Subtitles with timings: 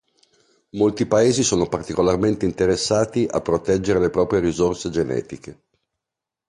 [0.71, 5.61] Molti paesi sono particolarmente interessati a proteggere le proprie risorse genetiche.